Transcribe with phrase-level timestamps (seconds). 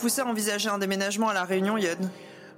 [0.00, 1.96] Poussé à envisager un déménagement à La Réunion, Yon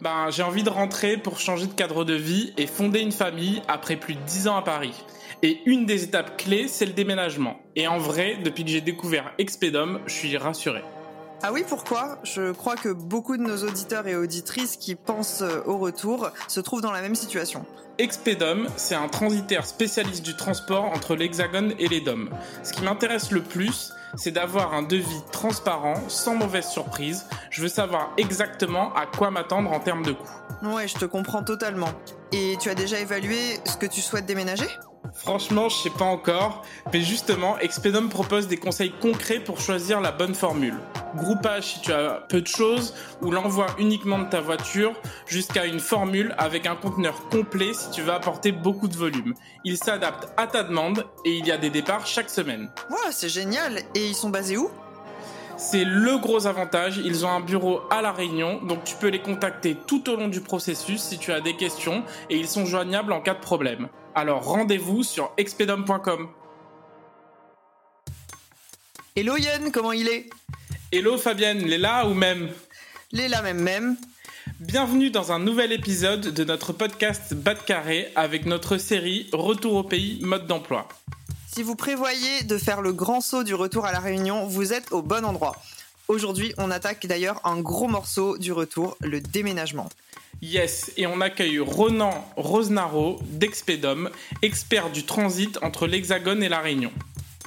[0.01, 3.63] Ben, j'ai envie de rentrer pour changer de cadre de vie et fonder une famille
[3.67, 4.95] après plus de 10 ans à Paris.
[5.43, 7.57] Et une des étapes clés, c'est le déménagement.
[7.75, 10.83] Et en vrai, depuis que j'ai découvert Expedom, je suis rassuré.
[11.43, 12.21] Ah oui, pourquoi?
[12.23, 16.83] Je crois que beaucoup de nos auditeurs et auditrices qui pensent au retour se trouvent
[16.83, 17.67] dans la même situation.
[17.99, 22.31] Expedom, c'est un transitaire spécialiste du transport entre l'Hexagone et les DOM.
[22.63, 27.27] Ce qui m'intéresse le plus, c'est d'avoir un devis transparent, sans mauvaise surprise.
[27.51, 30.27] Je veux savoir exactement à quoi m'attendre en termes de coûts.
[30.63, 31.91] Ouais, je te comprends totalement.
[32.33, 34.69] Et tu as déjà évalué ce que tu souhaites déménager?
[35.15, 40.11] Franchement, je sais pas encore, mais justement, Expedom propose des conseils concrets pour choisir la
[40.11, 40.77] bonne formule.
[41.17, 44.95] Groupage si tu as peu de choses, ou l'envoi uniquement de ta voiture,
[45.27, 49.35] jusqu'à une formule avec un conteneur complet si tu veux apporter beaucoup de volume.
[49.65, 52.71] Il s'adapte à ta demande et il y a des départs chaque semaine.
[52.89, 53.81] Ouais, c'est génial.
[53.95, 54.71] Et ils sont basés où?
[55.59, 59.21] C'est le gros avantage, ils ont un bureau à La Réunion, donc tu peux les
[59.21, 63.13] contacter tout au long du processus si tu as des questions et ils sont joignables
[63.13, 63.89] en cas de problème.
[64.15, 66.29] Alors rendez-vous sur expedom.com.
[69.17, 70.29] Hello Yann, comment il est?
[70.93, 72.51] Hello Fabienne, Léla ou même?
[73.11, 73.97] Léla même même.
[74.61, 79.77] Bienvenue dans un nouvel épisode de notre podcast Bas de Carré avec notre série Retour
[79.77, 80.89] au pays mode d'emploi.
[81.51, 84.93] Si vous prévoyez de faire le grand saut du retour à la Réunion, vous êtes
[84.93, 85.57] au bon endroit.
[86.09, 89.89] Aujourd'hui, on attaque d'ailleurs un gros morceau du retour, le déménagement.
[90.43, 94.11] Yes, et on accueille Ronan Rosnaro d'Expedom,
[94.43, 96.91] expert du transit entre l'Hexagone et la Réunion.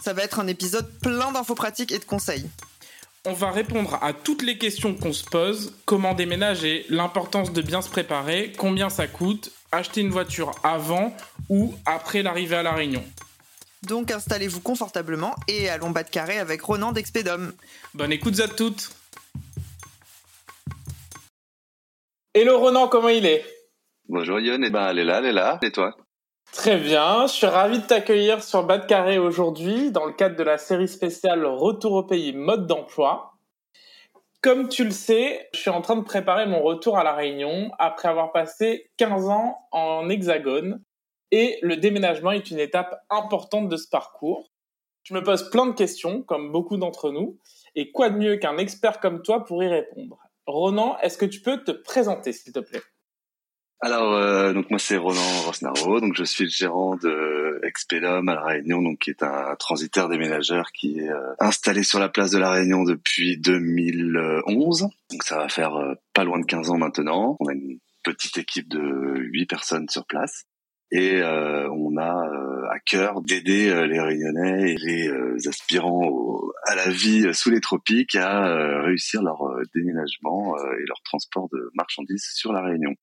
[0.01, 2.49] Ça va être un épisode plein d'infos pratiques et de conseils.
[3.25, 7.81] On va répondre à toutes les questions qu'on se pose, comment déménager, l'importance de bien
[7.81, 11.13] se préparer, combien ça coûte, acheter une voiture avant
[11.49, 13.03] ou après l'arrivée à la Réunion.
[13.83, 17.51] Donc installez-vous confortablement et allons bas de carré avec Ronan d'Expedom.
[17.93, 18.91] Bonne écoute à toutes.
[22.37, 23.45] Hello Ronan, comment il est?
[24.09, 25.95] Bonjour Yon, et ben elle est là, elle est là, et toi?
[26.51, 30.35] Très bien, je suis ravi de t'accueillir sur Bas de Carré aujourd'hui dans le cadre
[30.35, 33.35] de la série spéciale Retour au pays mode d'emploi.
[34.41, 37.71] Comme tu le sais, je suis en train de préparer mon retour à la Réunion
[37.79, 40.83] après avoir passé 15 ans en hexagone.
[41.31, 44.51] Et le déménagement est une étape importante de ce parcours.
[45.03, 47.39] Je me pose plein de questions, comme beaucoup d'entre nous,
[47.75, 50.17] et quoi de mieux qu'un expert comme toi pour y répondre?
[50.47, 52.81] Ronan, est-ce que tu peux te présenter, s'il te plaît?
[53.81, 58.35] Alors, euh, donc moi c'est Ronan Rosnaro, donc je suis le gérant de Expedom à
[58.35, 62.31] la Réunion, donc qui est un transitaire déménageur qui est euh, installé sur la place
[62.31, 64.87] de la Réunion depuis 2011.
[65.11, 67.35] Donc ça va faire euh, pas loin de 15 ans maintenant.
[67.39, 70.45] On a une petite équipe de 8 personnes sur place.
[70.97, 76.53] Et euh, on a euh, à cœur d'aider euh, les Réunionnais et les aspirants au,
[76.63, 79.39] à la vie sous les tropiques à réussir leur
[79.75, 82.95] déménagement et leur transport de marchandises sur la Réunion.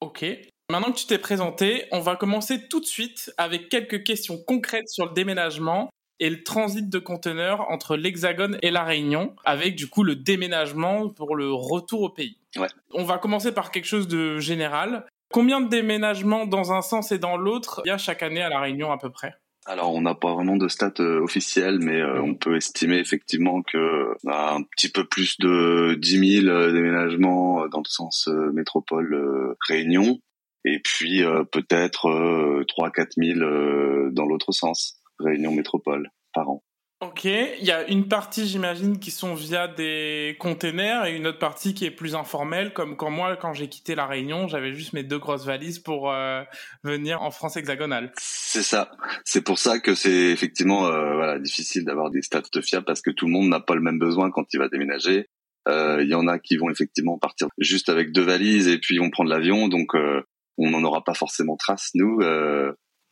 [0.00, 0.24] Ok.
[0.70, 4.88] Maintenant que tu t'es présenté, on va commencer tout de suite avec quelques questions concrètes
[4.88, 5.90] sur le déménagement
[6.20, 11.10] et le transit de conteneurs entre l'Hexagone et la Réunion, avec du coup le déménagement
[11.10, 12.38] pour le retour au pays.
[12.56, 12.68] Ouais.
[12.92, 15.04] On va commencer par quelque chose de général.
[15.34, 18.48] Combien de déménagements dans un sens et dans l'autre il y a chaque année à
[18.48, 19.34] La Réunion à peu près?
[19.66, 23.60] Alors, on n'a pas vraiment de stats euh, officielles, mais euh, on peut estimer effectivement
[23.62, 29.56] que a un petit peu plus de 10 000 euh, déménagements dans le sens métropole
[29.66, 30.20] Réunion,
[30.64, 36.62] et puis peut-être 3 4 000 dans l'autre sens, Réunion métropole par an.
[37.00, 41.38] Ok, il y a une partie, j'imagine, qui sont via des containers et une autre
[41.38, 44.92] partie qui est plus informelle, comme quand moi, quand j'ai quitté la Réunion, j'avais juste
[44.92, 46.42] mes deux grosses valises pour euh,
[46.82, 48.12] venir en France hexagonale.
[48.16, 48.90] C'est ça.
[49.24, 53.10] C'est pour ça que c'est effectivement euh, voilà, difficile d'avoir des stats fiables parce que
[53.10, 55.26] tout le monde n'a pas le même besoin quand il va déménager.
[55.68, 58.98] Euh, il y en a qui vont effectivement partir juste avec deux valises et puis
[58.98, 62.20] vont prendre l'avion, donc on n'en aura pas forcément trace nous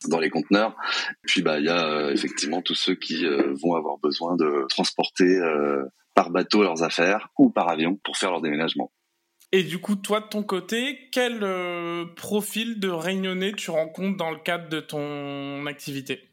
[0.07, 0.75] dans les conteneurs.
[1.23, 4.65] Puis bah il y a euh, effectivement tous ceux qui euh, vont avoir besoin de
[4.69, 5.83] transporter euh,
[6.13, 8.91] par bateau leurs affaires ou par avion pour faire leur déménagement.
[9.51, 11.45] Et du coup, toi, de ton côté, quel
[12.15, 16.27] profil de réunionnais tu rencontres dans le cadre de ton activité?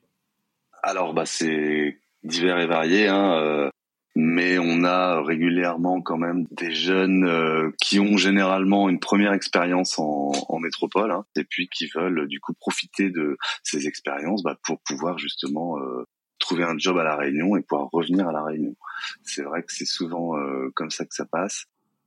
[0.82, 3.08] Alors, bah, c'est divers et varié.
[3.08, 3.70] Hein,
[4.16, 9.98] mais on a régulièrement quand même des jeunes euh, qui ont généralement une première expérience
[9.98, 14.58] en, en métropole hein, et puis qui veulent du coup profiter de ces expériences bah,
[14.64, 16.04] pour pouvoir justement euh,
[16.38, 18.74] trouver un job à la Réunion et pouvoir revenir à la Réunion.
[19.22, 21.66] C'est vrai que c'est souvent euh, comme ça que ça passe.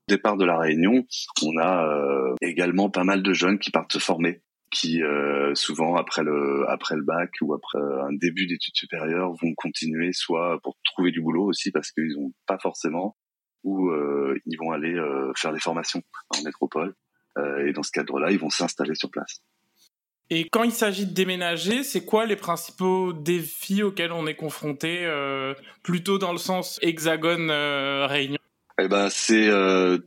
[0.10, 1.06] Au départ de la Réunion,
[1.44, 4.42] on a également pas mal de jeunes qui partent se former
[4.74, 9.54] qui euh, souvent après le après le bac ou après un début d'études supérieures vont
[9.56, 13.16] continuer soit pour trouver du boulot aussi parce qu'ils n'ont pas forcément
[13.64, 16.96] ou euh, ils vont aller euh, faire des formations en métropole
[17.66, 19.42] et dans ce cadre-là ils vont s'installer sur place.
[20.30, 25.10] Et quand il s'agit de déménager, c'est quoi les principaux défis auxquels on est confronté
[25.82, 28.38] plutôt dans le sens hexagone réunion?
[28.80, 29.50] Eh ben, c'est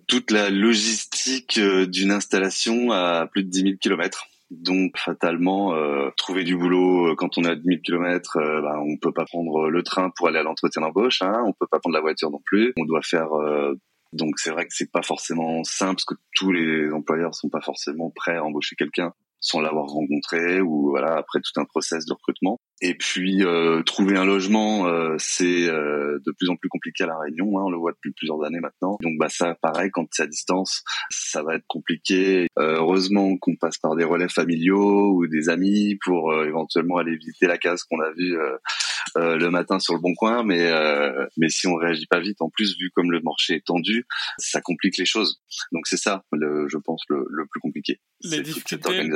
[0.06, 4.28] toute la logistique d'une installation à plus de 10 000 kilomètres.
[4.50, 8.60] Donc fatalement, euh, trouver du boulot euh, quand on est à 10 000 km, euh,
[8.62, 11.66] bah, on peut pas prendre le train pour aller à l'entretien d'embauche, hein, on peut
[11.68, 12.72] pas prendre la voiture non plus.
[12.78, 13.74] On doit faire euh,
[14.12, 17.60] donc c'est vrai que c'est pas forcément simple parce que tous les employeurs sont pas
[17.60, 22.12] forcément prêts à embaucher quelqu'un sans l'avoir rencontré ou voilà après tout un process de
[22.12, 22.58] recrutement.
[22.82, 27.06] Et puis euh, trouver un logement, euh, c'est euh, de plus en plus compliqué à
[27.06, 27.58] la Réunion.
[27.58, 28.98] Hein, on le voit depuis plusieurs années maintenant.
[29.00, 32.48] Donc bah ça, pareil, quand c'est à distance, ça va être compliqué.
[32.58, 37.58] heureusement qu'on passe par des relais familiaux ou des amis pour éventuellement aller visiter la
[37.58, 38.36] case qu'on a vue
[39.14, 40.42] le matin sur le bon coin.
[40.44, 40.70] Mais
[41.36, 44.06] mais si on réagit pas vite, en plus vu comme le marché est tendu,
[44.38, 45.40] ça complique les choses.
[45.72, 48.00] Donc c'est ça, le, je pense le, le plus compliqué.
[48.22, 49.08] Les difficultés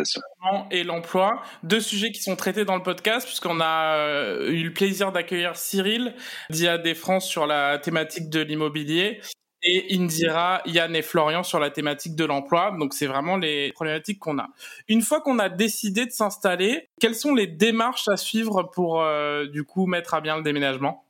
[0.71, 4.63] et l'emploi, deux sujets qui sont traités dans le podcast puisqu'on on a euh, eu
[4.63, 6.15] le plaisir d'accueillir Cyril
[6.51, 9.21] d'IA des France sur la thématique de l'immobilier
[9.63, 12.75] et Indira, Yann et Florian sur la thématique de l'emploi.
[12.79, 14.49] Donc c'est vraiment les problématiques qu'on a.
[14.89, 19.47] Une fois qu'on a décidé de s'installer, quelles sont les démarches à suivre pour euh,
[19.47, 21.05] du coup mettre à bien le déménagement?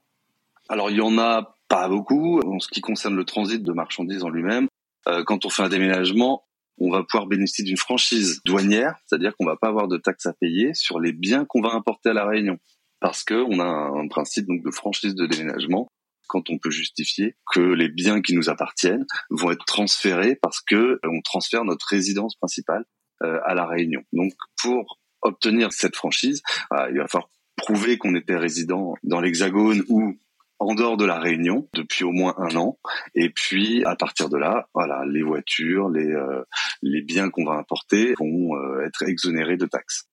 [0.68, 4.24] Alors il y en a pas beaucoup en ce qui concerne le transit de marchandises
[4.24, 4.66] en lui-même.
[5.08, 6.44] Euh, quand on fait un déménagement,
[6.78, 10.32] on va pouvoir bénéficier d'une franchise douanière, c'est-à-dire qu'on va pas avoir de taxes à
[10.32, 12.58] payer sur les biens qu'on va importer à la Réunion,
[13.00, 15.88] parce que on a un principe donc de franchise de déménagement
[16.30, 20.76] quand on peut justifier que les biens qui nous appartiennent vont être transférés parce que
[20.76, 22.84] euh, on transfère notre résidence principale
[23.22, 24.02] euh, à la Réunion.
[24.12, 24.32] Donc
[24.62, 26.40] pour obtenir cette franchise,
[26.72, 30.16] euh, il va falloir prouver qu'on était résident dans l'Hexagone ou
[30.60, 32.78] en dehors de la Réunion depuis au moins un an.
[33.14, 36.42] Et puis à partir de là, voilà, les voitures, les euh,
[36.80, 38.52] les biens qu'on va importer vont
[38.86, 40.09] être exonérés de taxes.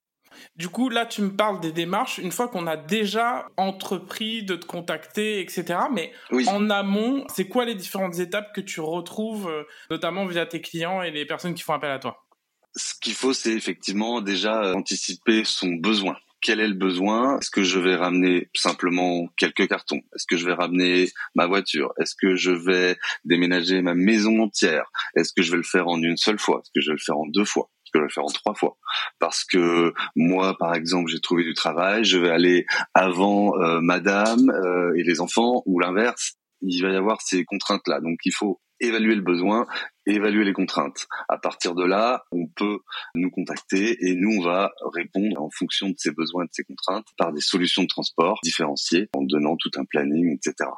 [0.55, 4.55] Du coup, là, tu me parles des démarches une fois qu'on a déjà entrepris de
[4.55, 5.79] te contacter, etc.
[5.93, 6.11] Mais
[6.47, 11.01] en amont, c'est quoi les différentes étapes que tu retrouves, euh, notamment via tes clients
[11.01, 12.25] et les personnes qui font appel à toi?
[12.75, 16.15] Ce qu'il faut, c'est effectivement déjà anticiper son besoin.
[16.41, 17.39] Quel est le besoin?
[17.39, 20.01] Est-ce que je vais ramener simplement quelques cartons?
[20.15, 21.93] Est-ce que je vais ramener ma voiture?
[21.99, 24.91] Est-ce que je vais déménager ma maison entière?
[25.15, 26.61] Est-ce que je vais le faire en une seule fois?
[26.61, 27.71] Est-ce que je vais le faire en deux fois?
[27.93, 28.77] Je vais le faire en trois fois
[29.19, 34.49] Parce que moi, par exemple, j'ai trouvé du travail, je vais aller avant euh, madame
[34.49, 36.33] euh, et les enfants ou l'inverse.
[36.61, 38.01] Il va y avoir ces contraintes-là.
[38.01, 39.65] Donc il faut évaluer le besoin,
[40.05, 41.07] évaluer les contraintes.
[41.29, 42.79] À partir de là, on peut
[43.15, 46.63] nous contacter et nous, on va répondre en fonction de ses besoins et de ses
[46.63, 50.69] contraintes par des solutions de transport différenciées en donnant tout un planning, etc.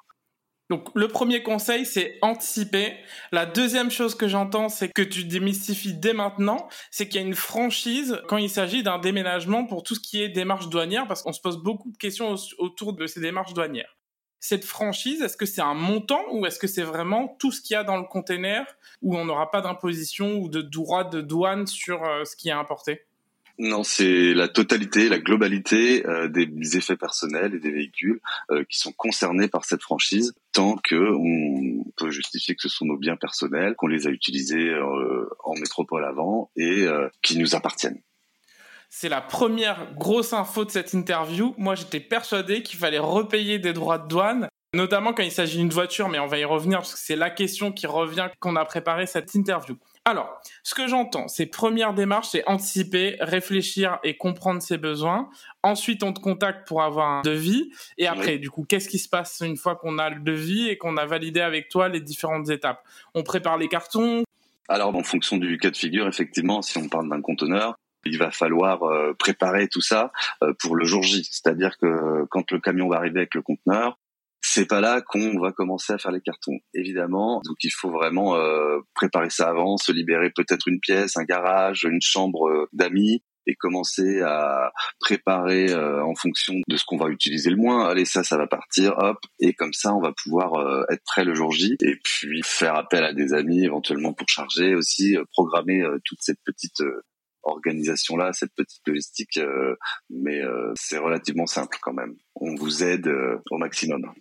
[0.69, 2.93] Donc le premier conseil, c'est anticiper.
[3.31, 7.27] La deuxième chose que j'entends, c'est que tu démystifies dès maintenant, c'est qu'il y a
[7.27, 11.23] une franchise quand il s'agit d'un déménagement pour tout ce qui est démarche douanière, parce
[11.23, 13.99] qu'on se pose beaucoup de questions autour de ces démarches douanières
[14.39, 17.73] cette franchise, est-ce que c'est un montant ou est-ce que c'est vraiment tout ce qu'il
[17.73, 18.65] y a dans le container
[19.01, 22.53] où on n'aura pas d'imposition ou de droit de douane sur euh, ce qui est
[22.53, 23.08] importé?
[23.59, 28.79] Non, c'est la totalité, la globalité euh, des effets personnels et des véhicules euh, qui
[28.79, 33.17] sont concernés par cette franchise, tant que on peut justifier que ce sont nos biens
[33.17, 34.73] personnels, qu'on les a utilisés
[35.43, 36.87] en métropole avant et
[37.21, 38.01] qui nous appartiennent.
[38.89, 41.53] C'est la première grosse info de cette interview.
[41.57, 45.69] Moi, j'étais persuadé qu'il fallait repayer des droits de douane, notamment quand il s'agit d'une
[45.69, 48.65] voiture, mais on va y revenir parce que c'est la question qui revient qu'on a
[48.65, 49.77] préparé cette interview.
[50.05, 55.29] Alors, ce que j'entends, c'est première démarche, c'est anticiper, réfléchir et comprendre ses besoins.
[55.61, 57.71] Ensuite, on te contacte pour avoir un devis.
[57.97, 60.77] Et après, du coup, qu'est-ce qui se passe une fois qu'on a le devis et
[60.77, 62.83] qu'on a validé avec toi les différentes étapes?
[63.13, 64.23] On prépare les cartons?
[64.67, 67.75] Alors, en fonction du cas de figure, effectivement, si on parle d'un conteneur,
[68.05, 70.11] il va falloir euh, préparer tout ça
[70.43, 71.27] euh, pour le jour J.
[71.29, 73.97] C'est-à-dire que quand le camion va arriver avec le conteneur,
[74.41, 77.41] c'est pas là qu'on va commencer à faire les cartons, évidemment.
[77.45, 81.83] Donc il faut vraiment euh, préparer ça avant, se libérer peut-être une pièce, un garage,
[81.83, 87.09] une chambre euh, d'amis et commencer à préparer euh, en fonction de ce qu'on va
[87.09, 87.87] utiliser le moins.
[87.89, 91.33] Allez, ça, ça va partir, hop, et comme ça, on va pouvoir être prêt le
[91.33, 91.75] jour J.
[91.81, 96.83] Et puis faire appel à des amis éventuellement pour charger aussi, programmer toute cette petite
[97.41, 99.39] organisation là, cette petite logistique,
[100.11, 100.43] mais
[100.75, 102.15] c'est relativement simple quand même.
[102.35, 103.09] On vous aide
[103.49, 104.13] au maximum.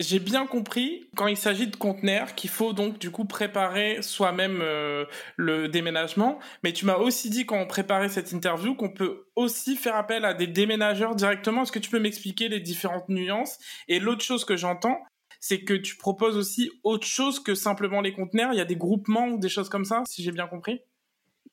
[0.00, 4.60] J'ai bien compris quand il s'agit de conteneurs qu'il faut donc du coup préparer soi-même
[4.62, 5.04] euh,
[5.36, 6.38] le déménagement.
[6.64, 10.24] Mais tu m'as aussi dit quand on préparait cette interview qu'on peut aussi faire appel
[10.24, 11.64] à des déménageurs directement.
[11.64, 13.58] Est-ce que tu peux m'expliquer les différentes nuances?
[13.88, 14.98] Et l'autre chose que j'entends,
[15.38, 18.54] c'est que tu proposes aussi autre chose que simplement les conteneurs.
[18.54, 20.80] Il y a des groupements ou des choses comme ça, si j'ai bien compris?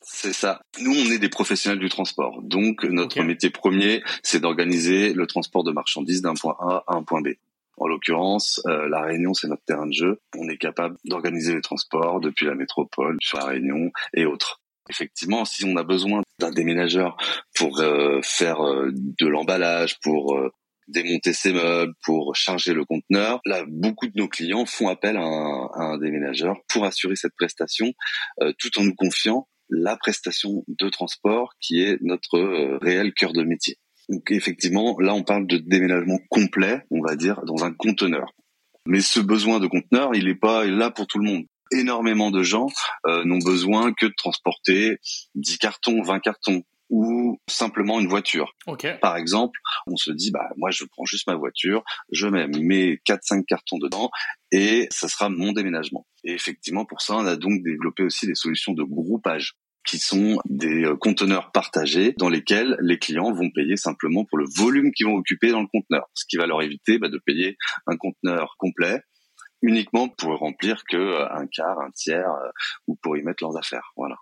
[0.01, 0.61] C'est ça.
[0.79, 2.41] Nous, on est des professionnels du transport.
[2.43, 7.03] Donc, notre métier premier, c'est d'organiser le transport de marchandises d'un point A à un
[7.03, 7.29] point B.
[7.77, 10.19] En l'occurrence, euh, la Réunion, c'est notre terrain de jeu.
[10.35, 14.61] On est capable d'organiser les transports depuis la métropole, sur la Réunion et autres.
[14.89, 17.17] Effectivement, si on a besoin d'un déménageur
[17.55, 20.39] pour euh, faire euh, de l'emballage, pour
[20.87, 25.21] démonter ses meubles, pour charger le conteneur, là, beaucoup de nos clients font appel à
[25.21, 27.93] un, à un déménageur pour assurer cette prestation,
[28.57, 33.77] tout en nous confiant la prestation de transport qui est notre réel cœur de métier.
[34.09, 38.33] Donc effectivement, là on parle de déménagement complet, on va dire, dans un conteneur.
[38.85, 41.43] Mais ce besoin de conteneur, il n'est pas là pour tout le monde.
[41.73, 42.67] Énormément de gens
[43.05, 44.97] euh, n'ont besoin que de transporter
[45.35, 48.53] 10 cartons, 20 cartons ou simplement une voiture.
[49.01, 52.99] Par exemple, on se dit bah moi je prends juste ma voiture, je mets mes
[53.03, 54.09] 4 5 cartons dedans
[54.53, 56.07] et ça sera mon déménagement.
[56.23, 59.55] Et effectivement pour ça, on a donc développé aussi des solutions de groupage
[59.87, 64.45] qui sont des euh, conteneurs partagés dans lesquels les clients vont payer simplement pour le
[64.55, 67.57] volume qu'ils vont occuper dans le conteneur, ce qui va leur éviter bah, de payer
[67.87, 69.01] un conteneur complet
[69.63, 72.49] uniquement pour remplir que euh, un quart, un tiers euh,
[72.85, 73.93] ou pour y mettre leurs affaires.
[73.95, 74.17] Voilà.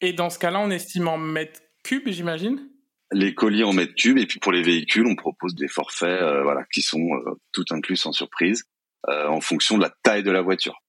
[0.00, 2.68] Et dans ce cas-là, on estime en mètres cubes, j'imagine?
[3.12, 6.64] Les colis en mètres cubes et puis pour les véhicules, on propose des forfaits voilà
[6.72, 7.06] qui sont
[7.52, 8.64] tout inclus sans surprise
[9.06, 10.81] en fonction de la taille de la voiture.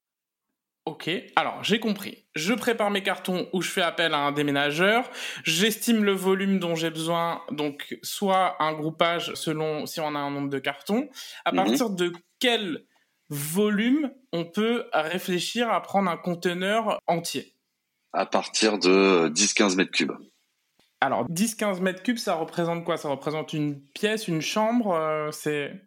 [0.85, 2.25] Ok, alors j'ai compris.
[2.35, 5.09] Je prépare mes cartons où je fais appel à un déménageur.
[5.45, 10.29] J'estime le volume dont j'ai besoin, donc soit un groupage selon si on a un
[10.29, 11.07] nombre de cartons.
[11.45, 11.57] À mhm.
[11.57, 12.85] partir de quel
[13.29, 17.55] volume on peut réfléchir à prendre un conteneur entier?
[18.11, 20.11] À partir de 10-15 mètres cubes.
[20.99, 22.97] Alors 10-15 mètres cubes, ça représente quoi?
[22.97, 25.81] Ça représente une pièce, une chambre euh, C'est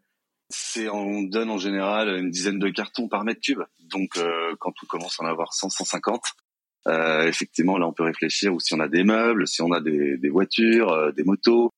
[0.49, 3.63] c'est on donne en général une dizaine de cartons par mètre cube.
[3.81, 6.23] Donc euh, quand on commence à en avoir 100, 150,
[6.89, 9.81] euh, effectivement là on peut réfléchir ou si on a des meubles, si on a
[9.81, 11.73] des, voitures, euh, des motos,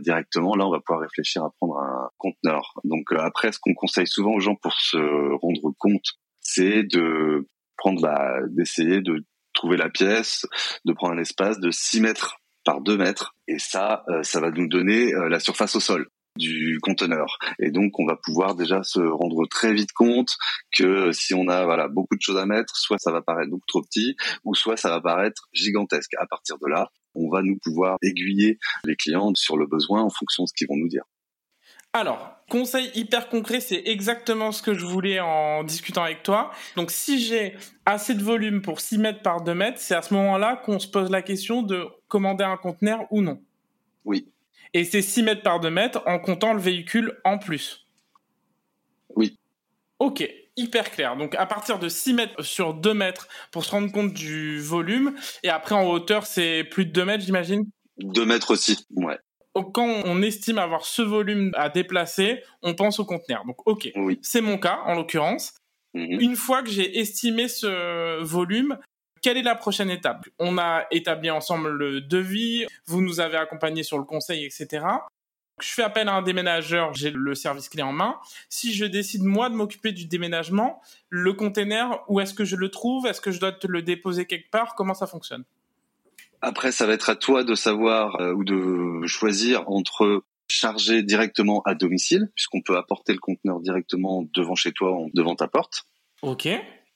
[0.00, 2.74] directement là on va pouvoir réfléchir à prendre un conteneur.
[2.84, 6.04] Donc après ce qu'on conseille souvent aux gens pour se rendre compte,
[6.40, 9.24] c'est de prendre bah, d'essayer de
[9.54, 10.46] trouver la pièce,
[10.84, 14.68] de prendre un espace de 6 mètres par 2 mètres et ça ça va nous
[14.68, 17.38] donner la surface au sol du conteneur.
[17.58, 20.36] Et donc, on va pouvoir déjà se rendre très vite compte
[20.76, 23.66] que si on a voilà beaucoup de choses à mettre, soit ça va paraître beaucoup
[23.66, 26.14] trop petit, ou soit ça va paraître gigantesque.
[26.18, 30.10] À partir de là, on va nous pouvoir aiguiller les clients sur le besoin en
[30.10, 31.04] fonction de ce qu'ils vont nous dire.
[31.94, 36.50] Alors, conseil hyper concret, c'est exactement ce que je voulais en discutant avec toi.
[36.74, 40.14] Donc, si j'ai assez de volume pour 6 mètres par 2 mètres, c'est à ce
[40.14, 43.42] moment-là qu'on se pose la question de commander un conteneur ou non.
[44.06, 44.31] Oui,
[44.74, 47.86] et c'est 6 mètres par 2 mètres en comptant le véhicule en plus.
[49.14, 49.38] Oui.
[49.98, 51.16] Ok, hyper clair.
[51.16, 55.14] Donc à partir de 6 mètres sur 2 mètres pour se rendre compte du volume.
[55.42, 57.64] Et après en hauteur, c'est plus de 2 mètres, j'imagine?
[57.98, 59.18] 2 mètres aussi, ouais.
[59.54, 63.44] Quand on estime avoir ce volume à déplacer, on pense au conteneur.
[63.46, 64.18] Donc ok, oui.
[64.22, 65.52] c'est mon cas en l'occurrence.
[65.94, 66.20] Mhm.
[66.20, 68.78] Une fois que j'ai estimé ce volume,
[69.22, 70.28] quelle est la prochaine étape?
[70.38, 74.84] On a établi ensemble le devis, vous nous avez accompagnés sur le conseil, etc.
[75.60, 78.16] Je fais appel à un déménageur, j'ai le service clé en main.
[78.48, 82.68] Si je décide moi de m'occuper du déménagement, le container, où est-ce que je le
[82.68, 83.06] trouve?
[83.06, 84.74] Est-ce que je dois te le déposer quelque part?
[84.74, 85.44] Comment ça fonctionne?
[86.40, 91.62] Après, ça va être à toi de savoir euh, ou de choisir entre charger directement
[91.64, 95.84] à domicile, puisqu'on peut apporter le conteneur directement devant chez toi, devant ta porte.
[96.22, 96.48] Ok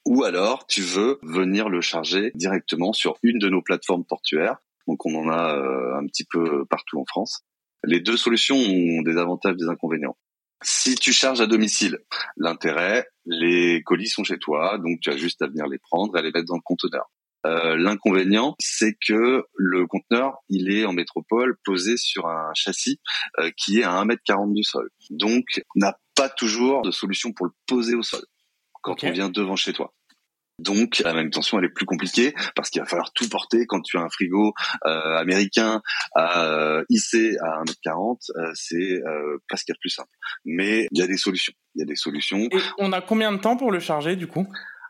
[0.06, 4.56] ou alors tu veux venir le charger directement sur une de nos plateformes portuaires.
[4.86, 7.42] Donc on en a euh, un petit peu partout en France.
[7.84, 10.16] Les deux solutions ont des avantages et des inconvénients.
[10.62, 11.98] Si tu charges à domicile,
[12.36, 16.20] l'intérêt, les colis sont chez toi, donc tu as juste à venir les prendre et
[16.20, 17.10] à les mettre dans le conteneur.
[17.44, 23.00] Euh, L'inconvénient, c'est que le conteneur, il est en métropole posé sur un châssis
[23.38, 24.88] euh, qui est à 1m40 du sol.
[25.10, 25.44] Donc,
[25.74, 28.24] n'a pas toujours de solution pour le poser au sol
[28.86, 29.92] quand on vient devant chez toi.
[30.58, 33.98] Donc la manutention elle est plus compliquée parce qu'il va falloir tout porter quand tu
[33.98, 34.54] as un frigo
[34.86, 35.82] euh, américain
[36.14, 39.90] à euh, hisser à 1m40, euh, c'est euh, pas ce qu'il y a de plus
[39.90, 40.08] simple.
[40.46, 41.52] Mais il y a des solutions.
[41.74, 42.48] Il y a des solutions.
[42.50, 44.46] Et on a combien de temps pour le charger du coup?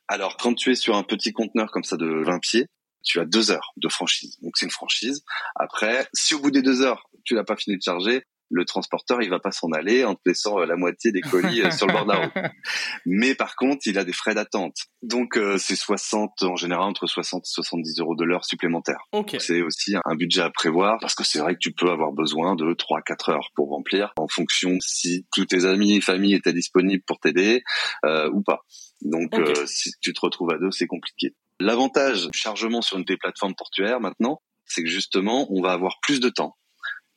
[0.09, 2.67] Alors quand tu es sur un petit conteneur comme ça de 20 pieds,
[3.03, 4.37] tu as deux heures de franchise.
[4.43, 5.25] Donc c'est une franchise.
[5.57, 9.23] Après, si au bout des deux heures tu l'as pas fini de charger, le transporteur
[9.23, 11.87] il va pas s'en aller en te laissant euh, la moitié des colis euh, sur
[11.87, 12.33] le bord de la route.
[13.07, 14.77] Mais par contre, il a des frais d'attente.
[15.03, 18.99] Donc euh, c'est 60 en général entre 60 et 70 euros de l'heure supplémentaire.
[19.13, 19.39] Okay.
[19.41, 22.55] C'est aussi un budget à prévoir parce que c'est vrai que tu peux avoir besoin
[22.55, 27.03] de 3-4 heures pour remplir en fonction si tous tes amis et familles étaient disponibles
[27.07, 27.63] pour t'aider
[28.05, 28.61] euh, ou pas.
[29.03, 29.67] Donc okay.
[29.67, 31.35] si tu te retrouves à deux, c'est compliqué.
[31.61, 35.99] L'avantage du chargement sur une des plateformes portuaires maintenant, c'est que justement, on va avoir
[36.03, 36.57] plus de temps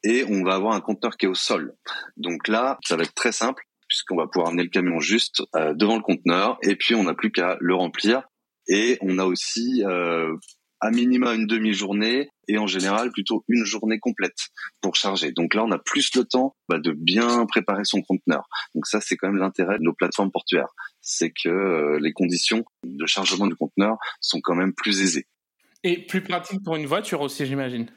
[0.04, 1.76] et on va avoir un conteneur qui est au sol.
[2.18, 5.74] Donc là, ça va être très simple puisqu'on va pouvoir amener le camion juste euh,
[5.74, 8.24] devant le conteneur et puis on n'a plus qu'à le remplir.
[8.68, 10.36] Et on a aussi euh,
[10.80, 14.38] à minima une demi-journée et en général plutôt une journée complète
[14.80, 15.32] pour charger.
[15.32, 18.48] Donc là, on a plus le temps bah, de bien préparer son conteneur.
[18.76, 20.70] Donc ça, c'est quand même l'intérêt de nos plateformes portuaires,
[21.02, 25.26] c'est que euh, les conditions de chargement du conteneur sont quand même plus aisées.
[25.84, 27.88] Et plus pratique pour une voiture aussi, j'imagine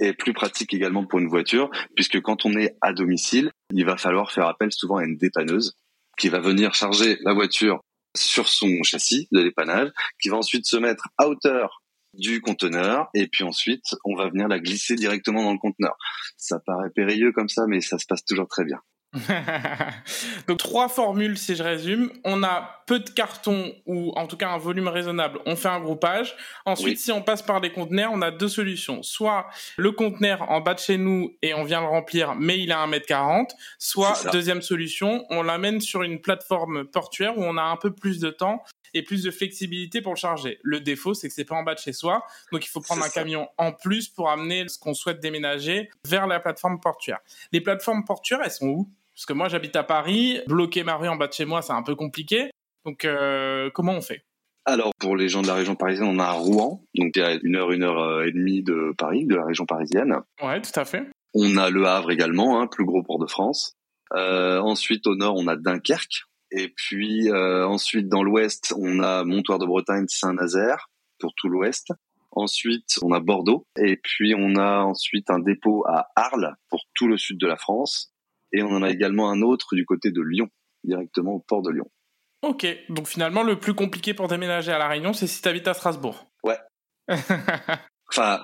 [0.00, 3.96] et plus pratique également pour une voiture, puisque quand on est à domicile, il va
[3.96, 5.76] falloir faire appel souvent à une dépanneuse
[6.18, 7.80] qui va venir charger la voiture
[8.16, 9.90] sur son châssis de dépannage,
[10.20, 11.82] qui va ensuite se mettre à hauteur
[12.14, 15.96] du conteneur et puis ensuite on va venir la glisser directement dans le conteneur.
[16.36, 18.80] Ça paraît périlleux comme ça, mais ça se passe toujours très bien.
[20.46, 22.10] Donc trois formules si je résume.
[22.24, 25.80] On a peu de cartons ou en tout cas un volume raisonnable, on fait un
[25.80, 26.36] groupage.
[26.64, 26.96] Ensuite, oui.
[26.96, 29.02] si on passe par des conteneurs, on a deux solutions.
[29.02, 32.72] Soit le conteneur en bas de chez nous et on vient le remplir, mais il
[32.72, 33.50] a 1m40.
[33.78, 38.20] Soit deuxième solution, on l'amène sur une plateforme portuaire où on a un peu plus
[38.20, 38.62] de temps
[38.94, 40.58] et plus de flexibilité pour le charger.
[40.62, 43.02] Le défaut, c'est que c'est pas en bas de chez soi, donc il faut prendre
[43.02, 43.20] un ça.
[43.20, 47.18] camion en plus pour amener ce qu'on souhaite déménager vers la plateforme portuaire.
[47.52, 48.90] Les plateformes portuaires, elles sont où?
[49.20, 51.74] Parce que moi, j'habite à Paris, bloquer ma rue en bas de chez moi, c'est
[51.74, 52.50] un peu compliqué.
[52.86, 54.22] Donc, euh, comment on fait?
[54.64, 57.22] Alors pour les gens de la région parisienne, on a à Rouen, donc il y
[57.22, 60.16] a une heure, une heure et demie de Paris, de la région parisienne.
[60.42, 61.10] Ouais, tout à fait.
[61.34, 63.74] On a Le Havre également, hein, plus gros port de France.
[64.14, 69.22] Euh, ensuite au nord, on a Dunkerque, et puis euh, ensuite dans l'ouest, on a
[69.24, 71.88] Montoire de Bretagne, Saint-Nazaire pour tout l'ouest.
[72.30, 77.06] Ensuite, on a Bordeaux, et puis on a ensuite un dépôt à Arles pour tout
[77.06, 78.14] le sud de la France.
[78.52, 80.48] Et on en a également un autre du côté de Lyon,
[80.84, 81.90] directement au port de Lyon.
[82.42, 85.68] Ok, donc finalement, le plus compliqué pour déménager à La Réunion, c'est si tu habites
[85.68, 86.26] à Strasbourg.
[86.42, 86.58] Ouais.
[88.08, 88.42] enfin,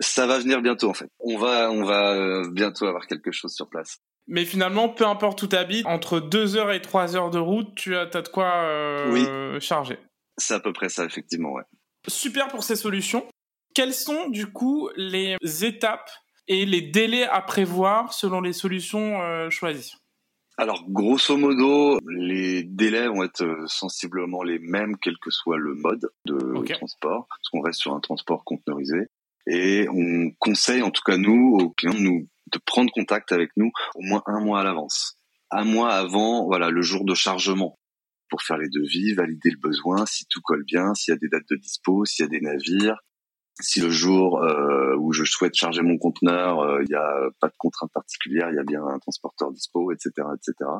[0.00, 1.08] ça va venir bientôt en fait.
[1.20, 3.98] On va, on va bientôt avoir quelque chose sur place.
[4.26, 7.74] Mais finalement, peu importe où tu habites, entre 2 heures et 3 heures de route,
[7.76, 9.12] tu as, as de quoi euh,
[9.54, 9.60] oui.
[9.60, 9.98] charger.
[10.36, 11.62] C'est à peu près ça, effectivement, ouais.
[12.08, 13.26] Super pour ces solutions.
[13.74, 16.10] Quelles sont du coup les étapes
[16.48, 19.94] et les délais à prévoir selon les solutions euh, choisies
[20.58, 26.08] alors, grosso modo, les délais vont être sensiblement les mêmes, quel que soit le mode
[26.24, 26.72] de okay.
[26.72, 29.08] transport, parce qu'on reste sur un transport conteneurisé.
[29.46, 33.50] Et on conseille, en tout cas nous, aux clients, de, nous, de prendre contact avec
[33.56, 35.18] nous au moins un mois à l'avance.
[35.50, 37.78] Un mois avant, voilà, le jour de chargement,
[38.30, 41.28] pour faire les devis, valider le besoin, si tout colle bien, s'il y a des
[41.28, 42.98] dates de dispo, s'il y a des navires,
[43.60, 47.48] si le jour euh, où je souhaite charger mon conteneur, il euh, n'y a pas
[47.48, 50.70] de contrainte particulière, il y a bien un transporteur dispo, etc., etc.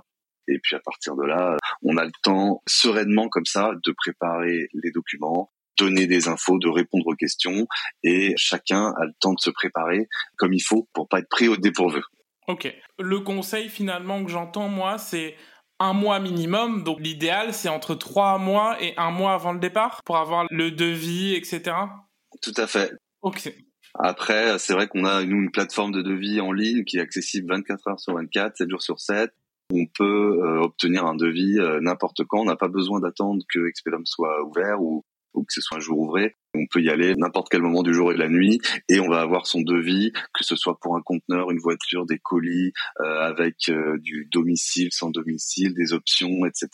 [0.49, 4.69] Et puis à partir de là, on a le temps sereinement comme ça de préparer
[4.75, 7.67] les documents, donner des infos, de répondre aux questions,
[8.03, 11.49] et chacun a le temps de se préparer comme il faut pour pas être pris
[11.49, 12.03] au dépourvu.
[12.47, 12.73] Ok.
[12.99, 15.35] Le conseil finalement que j'entends moi, c'est
[15.79, 16.85] un mois minimum.
[16.85, 20.71] Donc l'idéal, c'est entre trois mois et un mois avant le départ pour avoir le
[20.71, 21.75] devis, etc.
[22.43, 22.93] Tout à fait.
[23.23, 23.53] Ok.
[23.99, 27.49] Après, c'est vrai qu'on a nous une plateforme de devis en ligne qui est accessible
[27.49, 29.33] 24 heures sur 24, 7 jours sur 7.
[29.73, 32.41] On peut euh, obtenir un devis euh, n'importe quand.
[32.41, 35.81] On n'a pas besoin d'attendre que Expedum soit ouvert ou, ou que ce soit un
[35.81, 36.35] jour ouvré.
[36.57, 39.09] On peut y aller n'importe quel moment du jour et de la nuit et on
[39.09, 43.21] va avoir son devis, que ce soit pour un conteneur, une voiture, des colis, euh,
[43.21, 46.69] avec euh, du domicile, sans domicile, des options, etc.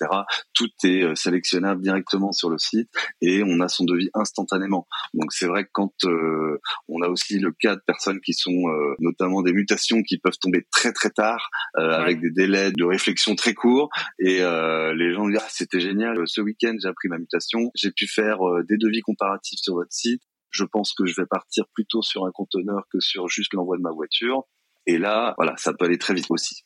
[0.55, 2.89] Tout est euh, sélectionnable directement sur le site
[3.21, 4.87] et on a son devis instantanément.
[5.15, 8.69] Donc c'est vrai que quand euh, on a aussi le cas de personnes qui sont
[8.69, 11.83] euh, notamment des mutations qui peuvent tomber très très tard, ouais.
[11.83, 16.41] avec des délais de réflexion très courts et les gens disent ah, c'était génial, ce
[16.41, 20.23] week-end j'ai appris ma mutation, j'ai pu faire des devis comparatifs sur votre site.
[20.51, 23.83] Je pense que je vais partir plutôt sur un conteneur que sur juste l'envoi de
[23.83, 24.45] ma voiture.
[24.87, 26.65] Et là, voilà, ça peut aller très vite aussi.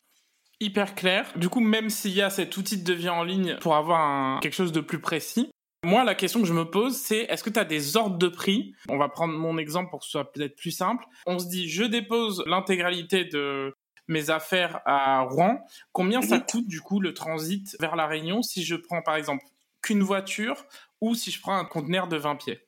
[0.59, 1.31] Hyper clair.
[1.37, 4.55] Du coup, même s'il y a cet outil de devis en ligne pour avoir quelque
[4.55, 5.51] chose de plus précis,
[5.85, 8.27] moi, la question que je me pose, c'est est-ce que tu as des ordres de
[8.27, 8.75] prix?
[8.89, 11.05] On va prendre mon exemple pour que ce soit peut-être plus simple.
[11.27, 13.73] On se dit, je dépose l'intégralité de
[14.09, 15.61] mes affaires à Rouen.
[15.93, 16.47] Combien ça mhm.
[16.47, 19.45] coûte du coup le transit vers la Réunion si je prends par exemple
[19.83, 20.65] qu'une voiture
[21.01, 22.67] ou si je prends un conteneur de 20 pieds?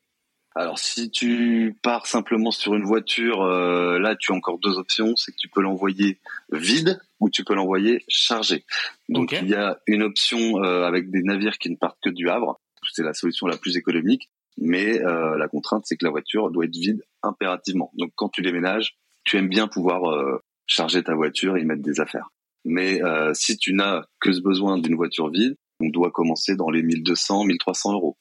[0.58, 5.14] Alors si tu pars simplement sur une voiture, euh, là tu as encore deux options,
[5.14, 6.18] c'est que tu peux l'envoyer
[6.50, 8.64] vide ou tu peux l'envoyer chargé.
[9.08, 12.28] Donc il y a une option euh, avec des navires qui ne partent que du
[12.28, 12.60] Havre,
[12.92, 16.64] c'est la solution la plus économique, mais euh, la contrainte c'est que la voiture doit
[16.64, 17.92] être vide impérativement.
[17.94, 22.00] Donc quand tu déménages, tu aimes bien pouvoir charger ta voiture et y mettre des
[22.00, 22.30] affaires.
[22.64, 23.00] Mais
[23.34, 27.44] si tu n'as que ce besoin d'une voiture vide, on doit commencer dans les 1200,
[27.44, 28.16] 1300 euros.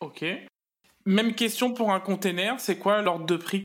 [0.00, 0.24] Ok.
[1.08, 3.64] Même question pour un container, c'est quoi l'ordre de prix?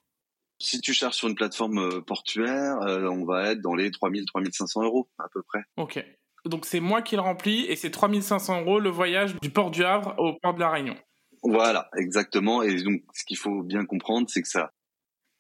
[0.61, 4.23] Si tu cherches sur une plateforme euh, portuaire, euh, on va être dans les 3000,
[4.25, 5.59] 3500 euros à peu près.
[5.75, 6.01] Ok.
[6.45, 9.83] Donc c'est moi qui le remplis et c'est 3500 euros le voyage du port du
[9.83, 10.95] Havre au port de la Réunion.
[11.41, 12.63] Voilà, exactement.
[12.63, 14.71] Et donc ce qu'il faut bien comprendre, c'est que ça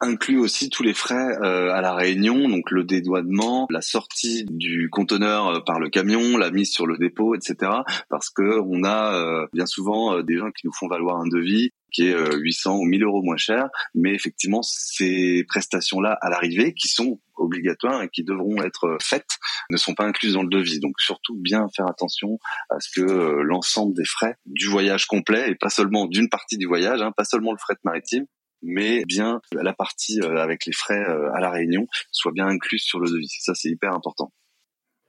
[0.01, 4.89] inclut aussi tous les frais euh, à la Réunion, donc le dédouanement, la sortie du
[4.89, 7.71] conteneur par le camion, la mise sur le dépôt, etc.
[8.09, 11.71] Parce que on a euh, bien souvent des gens qui nous font valoir un devis
[11.93, 16.87] qui est 800 ou 1000 euros moins cher, mais effectivement ces prestations-là à l'arrivée, qui
[16.87, 19.37] sont obligatoires et qui devront être faites,
[19.69, 20.79] ne sont pas incluses dans le devis.
[20.79, 25.55] Donc surtout bien faire attention à ce que l'ensemble des frais du voyage complet et
[25.55, 28.25] pas seulement d'une partie du voyage, hein, pas seulement le fret maritime,
[28.63, 32.83] mais bien la partie euh, avec les frais euh, à la réunion soit bien incluse
[32.83, 33.35] sur le devis.
[33.41, 34.33] Ça, c'est hyper important.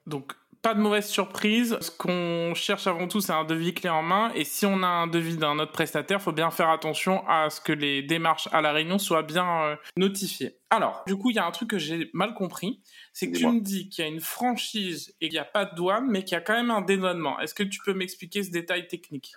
[0.07, 0.33] Donc,
[0.64, 1.77] pas de mauvaise surprise.
[1.83, 4.33] Ce qu'on cherche avant tout, c'est un devis clé en main.
[4.35, 7.61] Et si on a un devis d'un autre prestataire, faut bien faire attention à ce
[7.61, 10.57] que les démarches à la réunion soient bien euh, notifiées.
[10.70, 12.81] Alors, du coup, il y a un truc que j'ai mal compris.
[13.12, 15.66] C'est que tu me dis qu'il y a une franchise et qu'il n'y a pas
[15.66, 17.38] de douane, mais qu'il y a quand même un dédouanement.
[17.40, 19.35] Est-ce que tu peux m'expliquer ce détail technique?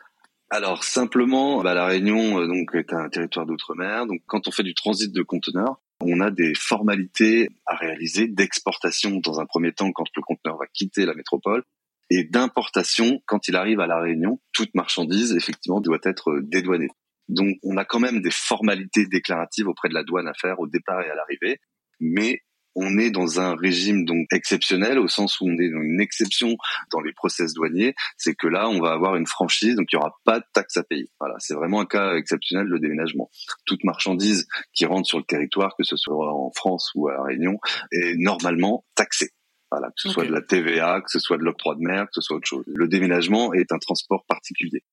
[0.50, 4.06] Alors simplement, bah, la Réunion euh, donc est un territoire d'outre-mer.
[4.06, 9.18] Donc quand on fait du transit de conteneurs, on a des formalités à réaliser d'exportation
[9.18, 11.64] dans un premier temps quand le conteneur va quitter la métropole
[12.10, 14.40] et d'importation quand il arrive à la Réunion.
[14.54, 16.90] Toute marchandise effectivement doit être dédouanée.
[17.28, 20.68] Donc on a quand même des formalités déclaratives auprès de la douane à faire au
[20.68, 21.60] départ et à l'arrivée,
[22.00, 22.42] mais
[22.78, 26.56] on est dans un régime donc exceptionnel au sens où on est dans une exception
[26.92, 30.00] dans les process douaniers, c'est que là on va avoir une franchise donc il y
[30.00, 31.10] aura pas de taxe à payer.
[31.20, 33.30] Voilà, c'est vraiment un cas exceptionnel le déménagement.
[33.66, 37.24] Toute marchandise qui rentre sur le territoire, que ce soit en France ou à la
[37.24, 37.58] Réunion,
[37.92, 39.32] est normalement taxée.
[39.72, 42.14] Voilà, que ce soit de la TVA, que ce soit de l'octroi de mer, que
[42.14, 42.64] ce soit autre chose.
[42.68, 44.84] Le déménagement est un transport particulier.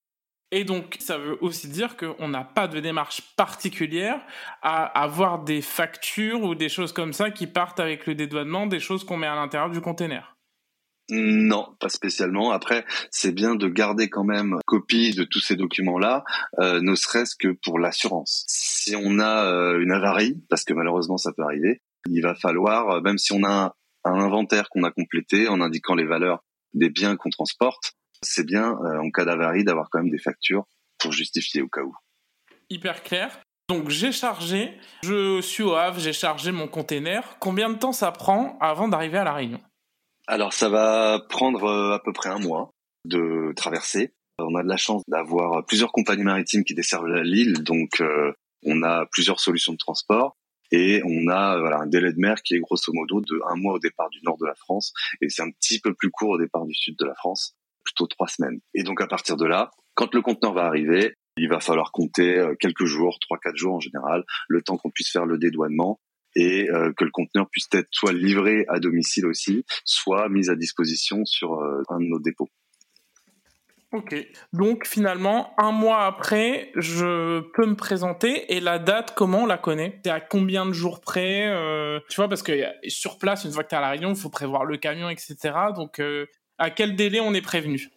[0.56, 4.20] Et donc, ça veut aussi dire qu'on n'a pas de démarche particulière
[4.62, 8.78] à avoir des factures ou des choses comme ça qui partent avec le dédouanement, des
[8.78, 10.36] choses qu'on met à l'intérieur du container.
[11.10, 12.52] Non, pas spécialement.
[12.52, 16.22] Après, c'est bien de garder quand même copie de tous ces documents-là,
[16.60, 18.44] euh, ne serait-ce que pour l'assurance.
[18.46, 22.90] Si on a euh, une avarie, parce que malheureusement ça peut arriver, il va falloir,
[22.90, 26.90] euh, même si on a un inventaire qu'on a complété en indiquant les valeurs des
[26.90, 30.64] biens qu'on transporte, c'est bien euh, en cas d'avarie d'avoir quand même des factures
[30.98, 31.94] pour justifier au cas où.
[32.70, 33.40] Hyper clair.
[33.68, 37.36] Donc j'ai chargé, je suis au Havre, j'ai chargé mon container.
[37.40, 39.60] Combien de temps ça prend avant d'arriver à la Réunion?
[40.26, 42.70] Alors ça va prendre euh, à peu près un mois
[43.06, 44.12] de traverser.
[44.38, 48.32] On a de la chance d'avoir plusieurs compagnies maritimes qui desservent l'île, donc euh,
[48.64, 50.36] on a plusieurs solutions de transport
[50.72, 53.78] et on a un délai de mer qui est grosso modo de un mois au
[53.78, 56.64] départ du nord de la France et c'est un petit peu plus court au départ
[56.64, 58.60] du sud de la France plutôt trois semaines.
[58.74, 62.38] Et donc à partir de là, quand le conteneur va arriver, il va falloir compter
[62.38, 66.00] euh, quelques jours, trois quatre jours en général, le temps qu'on puisse faire le dédouanement
[66.36, 70.56] et euh, que le conteneur puisse être soit livré à domicile aussi, soit mis à
[70.56, 72.48] disposition sur euh, un de nos dépôts.
[73.92, 74.16] Ok.
[74.52, 79.58] Donc finalement, un mois après, je peux me présenter et la date, comment on la
[79.58, 80.00] connaît?
[80.04, 81.48] C'est à combien de jours près
[82.08, 82.52] Tu vois, parce que
[82.88, 85.08] sur place, une fois que tu es à la Réunion, il faut prévoir le camion,
[85.08, 85.36] etc.
[85.76, 86.00] Donc
[86.58, 87.90] à quel délai on est prévenu?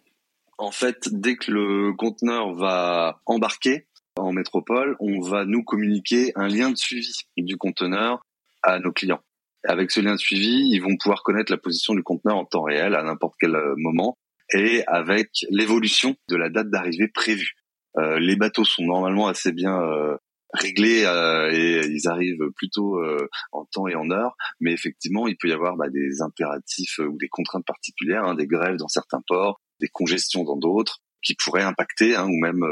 [0.58, 6.48] En fait, dès que le conteneur va embarquer en métropole, on va nous communiquer un
[6.48, 8.20] lien de suivi du conteneur
[8.62, 9.22] à nos clients.
[9.64, 12.62] Avec ce lien de suivi, ils vont pouvoir connaître la position du conteneur en temps
[12.62, 14.18] réel à n'importe quel euh, moment
[14.52, 17.52] et avec l'évolution de la date d'arrivée prévue.
[17.98, 20.16] Euh, les bateaux sont normalement assez bien euh,
[20.52, 24.36] réglés euh, et ils arrivent plutôt euh, en temps et en heure.
[24.60, 28.34] Mais effectivement, il peut y avoir bah, des impératifs euh, ou des contraintes particulières, hein,
[28.34, 32.64] des grèves dans certains ports, des congestions dans d'autres, qui pourraient impacter hein, ou même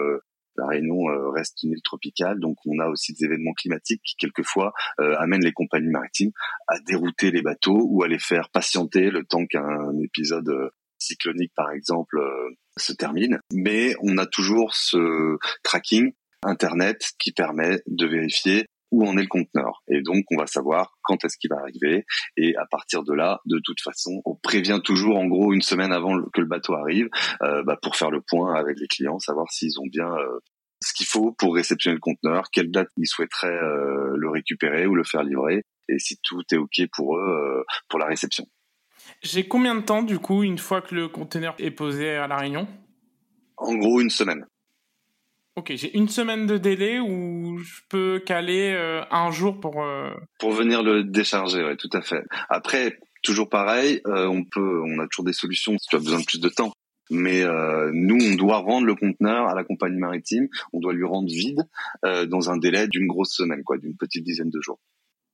[0.57, 4.17] La Réunion euh, reste une île tropicale, donc on a aussi des événements climatiques qui
[4.17, 6.33] quelquefois euh, amènent les compagnies maritimes
[6.67, 11.53] à dérouter les bateaux ou à les faire patienter le temps qu'un épisode euh, cyclonique,
[11.55, 12.19] par exemple,
[12.79, 13.39] se termine.
[13.53, 19.29] Mais on a toujours ce tracking Internet qui permet de vérifier où en est le
[19.29, 19.83] conteneur.
[19.89, 22.05] Et donc, on va savoir quand est-ce qu'il va arriver.
[22.37, 25.93] Et à partir de là, de toute façon, on prévient toujours, en gros, une semaine
[25.93, 27.09] avant que le bateau arrive,
[27.43, 30.39] euh, bah, pour faire le point avec les clients, savoir s'ils ont bien euh,
[30.83, 34.95] ce qu'il faut pour réceptionner le conteneur, quelle date ils souhaiteraient euh, le récupérer ou
[34.95, 38.47] le faire livrer, et si tout est OK pour eux pour la réception.
[39.23, 42.37] J'ai combien de temps, du coup, une fois que le conteneur est posé à La
[42.37, 42.69] Réunion?
[43.57, 44.47] En gros, une semaine.
[45.57, 49.83] Ok, j'ai une semaine de délai où je peux caler euh, un jour pour...
[49.83, 52.23] Euh, pour venir le décharger, oui, tout à fait.
[52.51, 56.21] Après, toujours pareil, euh, on peut, on a toujours des solutions si tu as besoin
[56.21, 56.73] de plus de temps.
[57.09, 57.45] Mais
[57.93, 61.63] nous, on doit rendre le conteneur à la compagnie maritime, on doit lui rendre vide
[62.03, 64.81] dans un délai d'une grosse semaine, quoi, d'une petite dizaine de jours.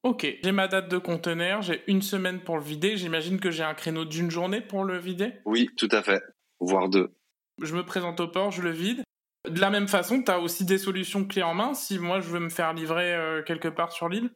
[0.02, 2.98] Ok, j'ai ma date de conteneur, j'ai une semaine pour le vider.
[2.98, 5.32] J'imagine que j'ai un créneau d'une journée pour le vider?
[5.46, 6.22] Oui, tout à fait,
[6.60, 7.14] voire deux.
[7.62, 9.02] Je me présente au port, je le vide.
[9.48, 12.28] De la même façon, tu as aussi des solutions clés en main si moi je
[12.28, 14.30] veux me faire livrer euh, quelque part sur l'île?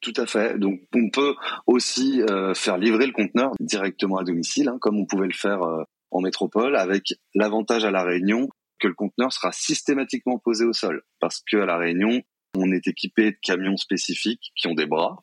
[0.00, 0.58] Tout à fait.
[0.58, 1.34] Donc, on peut
[1.66, 5.62] aussi euh, faire livrer le conteneur directement à domicile, hein, comme on pouvait le faire
[5.62, 8.48] euh, en métropole, avec l'avantage à la Réunion
[8.78, 12.22] que le conteneur sera systématiquement posé au sol, parce que à la Réunion,
[12.56, 15.22] on est équipé de camions spécifiques qui ont des bras,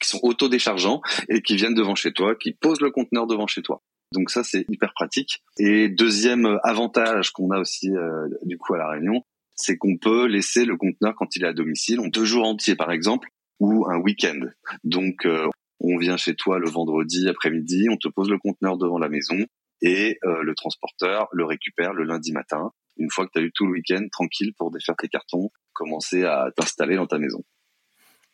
[0.00, 3.60] qui sont autodéchargeants et qui viennent devant chez toi, qui posent le conteneur devant chez
[3.60, 3.82] toi.
[4.12, 5.42] Donc ça, c'est hyper pratique.
[5.58, 9.22] Et deuxième avantage qu'on a aussi euh, du coup à la Réunion,
[9.54, 12.92] c'est qu'on peut laisser le conteneur quand il est à domicile, deux jours entiers par
[12.92, 14.40] exemple, ou un week-end.
[14.84, 15.48] Donc euh,
[15.80, 19.38] on vient chez toi le vendredi après-midi, on te pose le conteneur devant la maison
[19.82, 23.52] et euh, le transporteur le récupère le lundi matin, une fois que tu as eu
[23.54, 27.42] tout le week-end tranquille pour défaire tes cartons, commencer à t'installer dans ta maison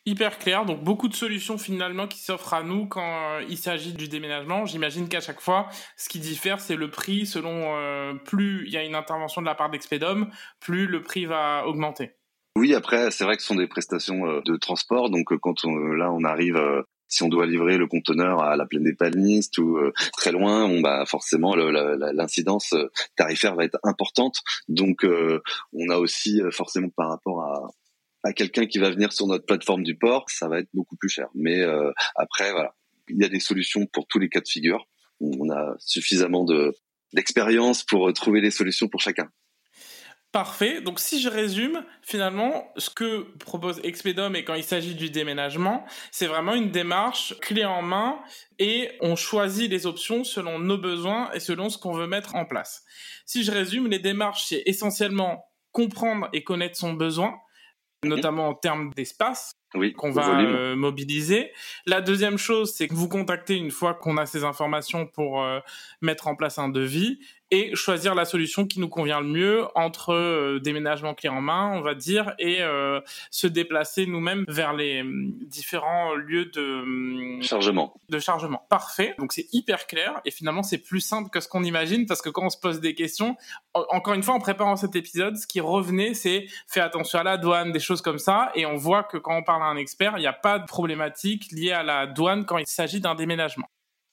[0.05, 0.65] hyper clair.
[0.65, 4.65] Donc beaucoup de solutions finalement qui s'offrent à nous quand euh, il s'agit du déménagement.
[4.65, 7.25] J'imagine qu'à chaque fois, ce qui diffère, c'est le prix.
[7.25, 10.27] Selon euh, plus il y a une intervention de la part d'Expedom,
[10.59, 12.11] plus le prix va augmenter.
[12.55, 15.09] Oui, après, c'est vrai que ce sont des prestations euh, de transport.
[15.09, 16.61] Donc quand là on arrive
[17.07, 19.77] si on doit livrer le conteneur à la plaine des Palmistes ou
[20.17, 22.73] très loin, bon, bah forcément l'incidence
[23.15, 24.41] tarifaire va être importante.
[24.67, 27.69] Donc on a aussi forcément par rapport à,
[28.23, 31.09] à quelqu'un qui va venir sur notre plateforme du port, ça va être beaucoup plus
[31.09, 31.27] cher.
[31.35, 32.73] Mais euh, après, voilà,
[33.09, 34.87] il y a des solutions pour tous les cas de figure.
[35.19, 36.73] On a suffisamment de
[37.13, 39.29] d'expérience pour trouver des solutions pour chacun.
[40.31, 40.81] Parfait.
[40.81, 45.85] Donc, si je résume, finalement, ce que propose Expedom et quand il s'agit du déménagement,
[46.09, 48.19] c'est vraiment une démarche clé en main
[48.57, 52.45] et on choisit les options selon nos besoins et selon ce qu'on veut mettre en
[52.45, 52.83] place.
[53.27, 57.35] Si je résume, les démarches, c'est essentiellement comprendre et connaître son besoin,
[58.03, 59.53] notamment en termes d'espace
[59.97, 61.51] qu'on va euh, mobiliser.
[61.85, 65.59] La deuxième chose, c'est que vous contactez une fois qu'on a ces informations pour euh,
[66.01, 67.19] mettre en place un devis
[67.53, 71.71] et choisir la solution qui nous convient le mieux entre euh, déménagement clé en main,
[71.75, 77.93] on va dire, et euh, se déplacer nous-mêmes vers les hum, différents lieux de chargement.
[78.09, 78.65] De chargement.
[78.69, 79.13] Parfait.
[79.19, 82.29] Donc c'est hyper clair et finalement c'est plus simple que ce qu'on imagine parce que
[82.29, 83.37] quand on se pose des questions,
[83.73, 87.37] encore une fois en préparant cet épisode, ce qui revenait c'est fais attention à la
[87.37, 90.13] douane, des choses comme ça, et on voit que quand on parle à un expert,
[90.17, 93.67] il n'y a pas de problématique liée à la douane quand il s'agit d'un déménagement.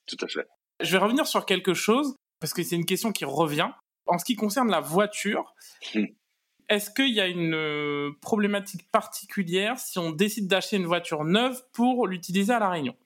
[0.07, 0.47] Tout à fait.
[0.83, 3.69] Je vais revenir sur quelque chose parce que c'est une question qui revient.
[4.07, 5.55] En ce qui concerne la voiture,
[5.95, 6.07] hmm.
[6.69, 11.63] est-ce qu'il y a une euh, problématique particulière si on décide d'acheter une voiture neuve
[11.73, 12.97] pour l'utiliser à La Réunion?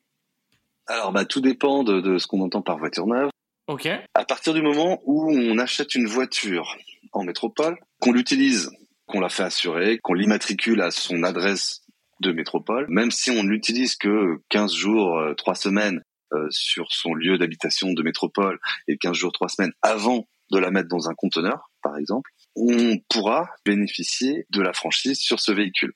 [0.87, 3.31] Alors, bah, tout dépend de, ce qu'on entend par voiture neuve.
[3.67, 3.89] Ok.
[4.15, 6.77] À partir du moment où on achète une voiture
[7.13, 8.71] en métropole, qu'on l'utilise,
[9.07, 11.83] qu'on la fait assurer, qu'on l'immatricule à son adresse
[12.21, 16.03] de métropole, même si on l'utilise que 15 jours, 3 euh, semaines,
[16.51, 20.89] sur son lieu d'habitation de métropole et 15 jours, 3 semaines avant de la mettre
[20.89, 25.93] dans un conteneur, par exemple, on pourra bénéficier de la franchise sur ce véhicule.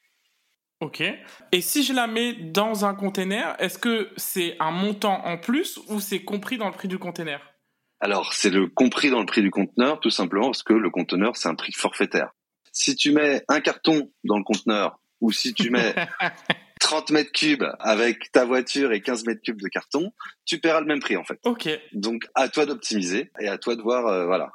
[0.81, 1.03] Ok.
[1.53, 5.81] Et si je la mets dans un conteneur, est-ce que c'est un montant en plus
[5.89, 7.41] ou c'est compris dans le prix du conteneur?
[8.01, 11.37] Alors, c'est le compris dans le prix du conteneur, tout simplement parce que le conteneur,
[11.37, 12.31] c'est un prix forfaitaire.
[12.73, 15.95] Si tu mets un carton dans le conteneur ou si tu mets
[16.79, 20.13] 30 mètres cubes avec ta voiture et 15 mètres cubes de carton,
[20.45, 21.39] tu paieras le même prix en fait.
[21.45, 21.69] Ok.
[21.93, 24.51] Donc à toi d'optimiser et à toi de voir, euh, voilà.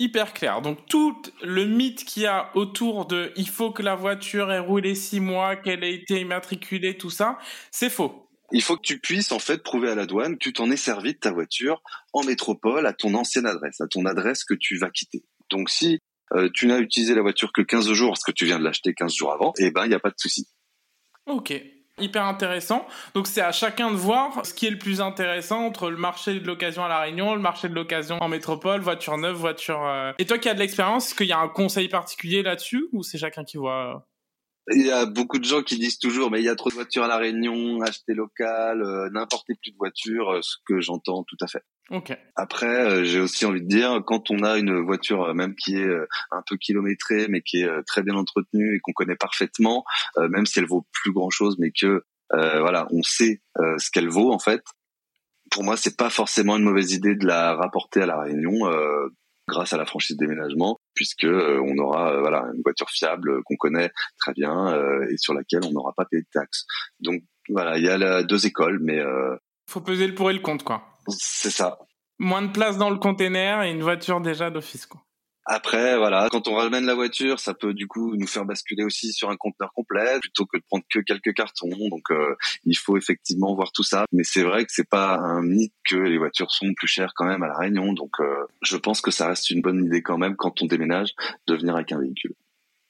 [0.00, 0.62] Hyper clair.
[0.62, 4.60] Donc tout le mythe qu'il y a autour de il faut que la voiture ait
[4.60, 7.38] roulé six mois, qu'elle ait été immatriculée, tout ça,
[7.70, 8.28] c'est faux.
[8.52, 10.76] Il faut que tu puisses en fait prouver à la douane que tu t'en es
[10.76, 14.78] servi de ta voiture en métropole à ton ancienne adresse, à ton adresse que tu
[14.78, 15.24] vas quitter.
[15.50, 15.98] Donc si
[16.34, 18.94] euh, tu n'as utilisé la voiture que 15 jours parce que tu viens de l'acheter
[18.94, 20.46] 15 jours avant, eh ben il n'y a pas de souci.
[21.28, 21.52] Ok,
[21.98, 22.86] hyper intéressant.
[23.14, 26.40] Donc c'est à chacun de voir ce qui est le plus intéressant entre le marché
[26.40, 29.84] de l'occasion à La Réunion, le marché de l'occasion en métropole, voiture neuve, voiture...
[29.84, 32.88] Euh, et toi qui as de l'expérience, est-ce qu'il y a un conseil particulier là-dessus
[32.92, 34.06] ou c'est chacun qui voit
[34.74, 36.74] il y a beaucoup de gens qui disent toujours, mais il y a trop de
[36.74, 41.24] voitures à la Réunion, acheter local, euh, n'importe plus de voitures, euh, ce que j'entends
[41.24, 41.62] tout à fait.
[41.90, 42.16] Ok.
[42.36, 45.90] Après, euh, j'ai aussi envie de dire, quand on a une voiture même qui est
[46.30, 49.84] un peu kilométrée, mais qui est très bien entretenue et qu'on connaît parfaitement,
[50.18, 54.32] même si elle vaut plus grand chose, mais que voilà, on sait ce qu'elle vaut
[54.32, 54.62] en fait.
[55.50, 58.68] Pour moi, c'est pas forcément une mauvaise idée de la rapporter à la Réunion
[59.48, 63.42] grâce à la franchise déménagement, puisque euh, on aura euh, voilà une voiture fiable euh,
[63.44, 64.76] qu'on connaît très bien
[65.10, 66.66] et sur laquelle on n'aura pas payé de taxes.
[67.00, 69.00] Donc voilà, il y a deux écoles, mais
[69.66, 70.82] faut peser le pour et le contre, quoi.
[71.08, 71.78] C'est ça.
[72.18, 75.02] Moins de place dans le container et une voiture déjà d'office, quoi.
[75.50, 79.14] Après, voilà, quand on ramène la voiture, ça peut du coup nous faire basculer aussi
[79.14, 81.88] sur un conteneur complet plutôt que de prendre que quelques cartons.
[81.88, 82.34] Donc, euh,
[82.64, 84.04] il faut effectivement voir tout ça.
[84.12, 87.24] Mais c'est vrai que c'est pas un mythe que les voitures sont plus chères quand
[87.24, 87.94] même à la Réunion.
[87.94, 91.14] Donc, euh, je pense que ça reste une bonne idée quand même quand on déménage
[91.46, 92.34] de venir avec un véhicule.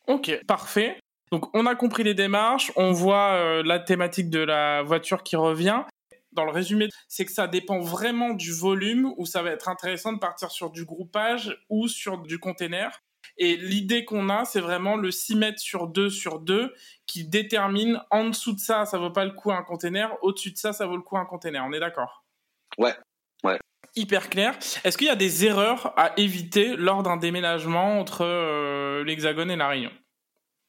[0.09, 0.99] Ok, parfait.
[1.31, 5.37] Donc, on a compris les démarches, on voit euh, la thématique de la voiture qui
[5.37, 5.83] revient
[6.33, 10.13] dans le résumé, c'est que ça dépend vraiment du volume où ça va être intéressant
[10.13, 13.01] de partir sur du groupage ou sur du container.
[13.37, 16.75] Et l'idée qu'on a, c'est vraiment le 6 mètres sur 2 sur 2
[17.07, 20.57] qui détermine en dessous de ça, ça vaut pas le coup un container, au-dessus de
[20.57, 21.65] ça, ça vaut le coup un container.
[21.67, 22.25] On est d'accord?
[22.79, 22.95] Ouais,
[23.45, 23.59] ouais.
[23.97, 24.59] Hyper clair.
[24.85, 29.57] Est-ce qu'il y a des erreurs à éviter lors d'un déménagement entre euh, l'Hexagone et
[29.57, 29.93] la Réunion?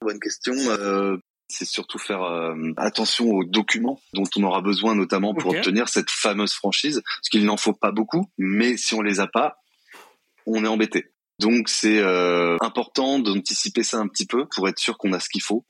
[0.01, 0.53] Bonne question.
[0.53, 1.17] Euh,
[1.49, 6.11] c'est surtout faire euh, attention aux documents dont on aura besoin notamment pour obtenir cette
[6.11, 9.57] fameuse franchise, parce qu'il n'en faut pas beaucoup, mais si on les a pas,
[10.45, 11.11] on est embêté.
[11.39, 15.29] Donc c'est euh, important d'anticiper ça un petit peu pour être sûr qu'on a ce
[15.29, 15.65] qu'il faut.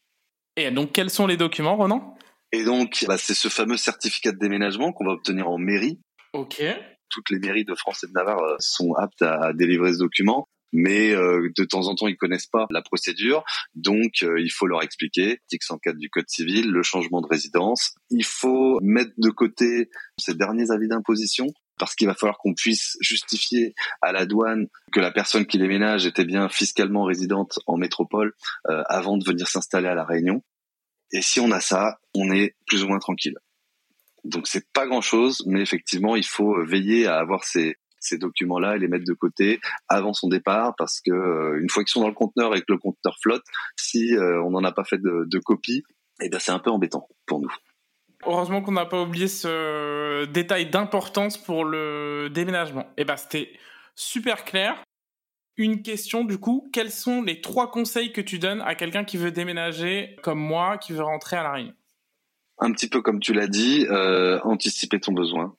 [0.58, 2.18] Et donc quels sont les documents, Ronan?
[2.52, 6.00] Et donc bah, c'est ce fameux certificat de déménagement qu'on va obtenir en mairie.
[6.34, 6.62] Ok.
[7.10, 10.50] Toutes les mairies de France et de Navarre euh, sont aptes à délivrer ce document
[10.72, 13.44] mais euh, de temps en temps ils connaissent pas la procédure,
[13.76, 15.40] donc euh, il faut leur expliquer.
[15.44, 17.94] Article 104 du Code civil, le changement de résidence.
[18.10, 21.48] Il faut mettre de côté ces derniers avis d'imposition
[21.80, 26.06] parce qu'il va falloir qu'on puisse justifier à la douane que la personne qui déménage
[26.06, 28.34] était bien fiscalement résidente en métropole
[28.70, 30.44] euh, avant de venir s'installer à la Réunion.
[31.12, 33.38] Et si on a ça, on est plus ou moins tranquille.
[34.26, 38.76] Donc c'est pas grand chose, mais effectivement il faut veiller à avoir ces, ces documents-là
[38.76, 42.02] et les mettre de côté avant son départ parce que euh, une fois qu'ils sont
[42.02, 43.44] dans le conteneur et que le conteneur flotte,
[43.78, 45.84] si euh, on n'en a pas fait de, de copie,
[46.22, 47.54] eh ben c'est un peu embêtant pour nous.
[48.26, 52.88] Heureusement qu'on n'a pas oublié ce détail d'importance pour le déménagement.
[52.98, 53.52] Eh ben c'était
[53.96, 54.84] super clair.
[55.58, 59.18] Une question du coup, quels sont les trois conseils que tu donnes à quelqu'un qui
[59.18, 61.74] veut déménager comme moi, qui veut rentrer à la Réunion?
[62.60, 65.56] Un petit peu comme tu l'as dit, euh, anticiper ton besoin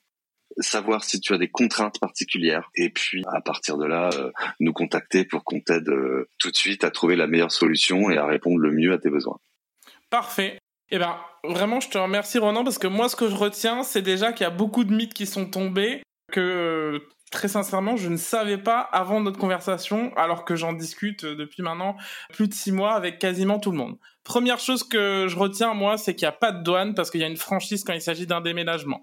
[0.61, 4.73] savoir si tu as des contraintes particulières et puis à partir de là euh, nous
[4.73, 8.25] contacter pour qu'on t'aide euh, tout de suite à trouver la meilleure solution et à
[8.25, 9.39] répondre le mieux à tes besoins.
[10.09, 10.59] Parfait.
[10.89, 14.01] Eh ben vraiment je te remercie Ronan parce que moi ce que je retiens c'est
[14.01, 16.99] déjà qu'il y a beaucoup de mythes qui sont tombés que euh,
[17.31, 21.95] très sincèrement, je ne savais pas avant notre conversation, alors que j'en discute depuis maintenant
[22.33, 23.97] plus de six mois avec quasiment tout le monde.
[24.23, 27.21] Première chose que je retiens, moi, c'est qu'il n'y a pas de douane parce qu'il
[27.21, 29.01] y a une franchise quand il s'agit d'un déménagement.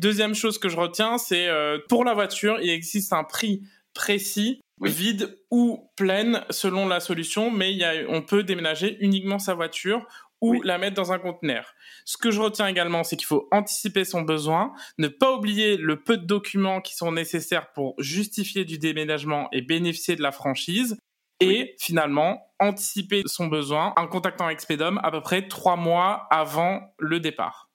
[0.00, 4.60] Deuxième chose que je retiens, c'est euh, pour la voiture, il existe un prix précis,
[4.80, 9.54] vide ou pleine selon la solution, mais il y a, on peut déménager uniquement sa
[9.54, 10.06] voiture
[10.40, 11.74] ou la mettre dans un conteneur.
[12.04, 16.02] Ce que je retiens également, c'est qu'il faut anticiper son besoin, ne pas oublier le
[16.02, 20.98] peu de documents qui sont nécessaires pour justifier du déménagement et bénéficier de la franchise,
[21.44, 27.20] et finalement anticiper son besoin en contactant Expedom à peu près trois mois avant le
[27.20, 27.68] départ.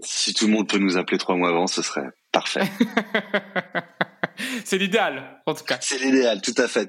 [0.00, 2.68] Si tout le monde peut nous appeler trois mois avant, ce serait parfait.
[4.64, 5.78] C'est l'idéal, en tout cas.
[5.80, 6.88] C'est l'idéal, tout à fait.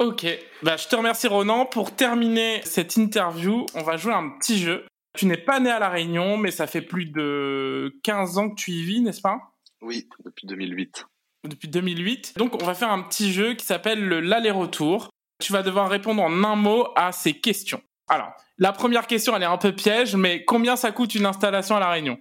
[0.00, 0.26] Ok,
[0.62, 1.66] bah, je te remercie Ronan.
[1.66, 4.86] Pour terminer cette interview, on va jouer un petit jeu.
[5.16, 8.56] Tu n'es pas né à La Réunion, mais ça fait plus de 15 ans que
[8.56, 9.38] tu y vis, n'est-ce pas?
[9.80, 11.06] Oui, depuis 2008.
[11.44, 12.34] Depuis 2008.
[12.36, 15.10] Donc on va faire un petit jeu qui s'appelle l'aller-retour.
[15.44, 17.82] Tu vas devoir répondre en un mot à ces questions.
[18.08, 21.76] Alors, la première question, elle est un peu piège, mais combien ça coûte une installation
[21.76, 22.18] à La Réunion?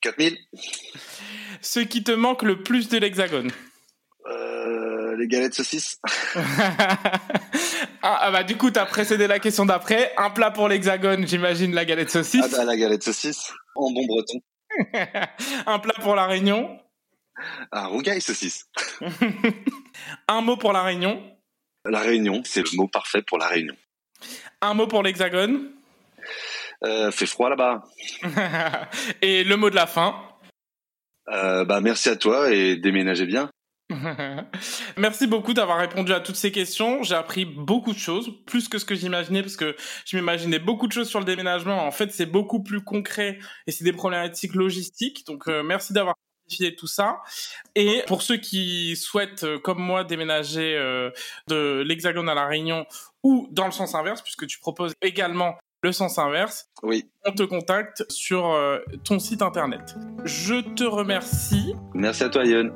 [0.00, 0.36] 4000.
[1.60, 3.52] Ce qui te manque le plus de l'Hexagone
[4.26, 6.00] euh, Les galettes saucisses.
[8.04, 10.12] Ah, ah, bah du coup, t'as précédé la question d'après.
[10.16, 12.42] Un plat pour l'Hexagone, j'imagine la galette saucisse.
[12.42, 14.40] Ah bah la galette saucisse, en bon breton.
[15.66, 16.81] Un plat pour la Réunion
[17.72, 18.68] Un rougail saucisse.
[20.28, 21.22] un mot pour la Réunion.
[21.84, 23.76] La Réunion, c'est le mot parfait pour la Réunion.
[24.60, 25.72] Un mot pour l'Hexagone
[26.84, 27.84] euh, Fait froid là-bas.
[29.22, 30.22] et le mot de la fin
[31.28, 33.50] euh, bah, Merci à toi et déménagez bien.
[34.96, 37.02] Merci beaucoup d'avoir répondu à toutes ces questions.
[37.02, 39.76] J'ai appris beaucoup de choses, plus que ce que j'imaginais, parce que
[40.06, 41.84] je m'imaginais beaucoup de choses sur le déménagement.
[41.84, 45.26] En fait, c'est beaucoup plus concret et c'est des problématiques logistiques.
[45.26, 46.14] Donc, euh, merci d'avoir
[46.76, 47.20] tout ça.
[47.74, 51.10] Et pour ceux qui souhaitent, euh, comme moi, déménager euh,
[51.48, 52.86] de l'Hexagone à la Réunion
[53.22, 57.08] ou dans le sens inverse, puisque tu proposes également le sens inverse, oui.
[57.24, 58.56] on te contacte sur
[59.02, 59.96] ton site internet.
[60.24, 61.74] Je te remercie.
[61.92, 62.72] Merci à toi, Yann.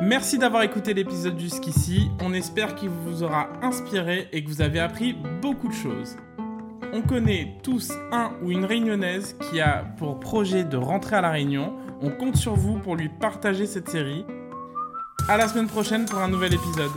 [0.00, 2.10] Merci d'avoir écouté l'épisode jusqu'ici.
[2.20, 6.16] On espère qu'il vous aura inspiré et que vous avez appris beaucoup de choses.
[6.96, 11.30] On connaît tous un ou une réunionnaise qui a pour projet de rentrer à la
[11.30, 11.74] Réunion.
[12.00, 14.24] On compte sur vous pour lui partager cette série.
[15.28, 16.92] À la semaine prochaine pour un nouvel épisode.